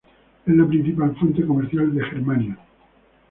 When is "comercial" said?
1.45-1.93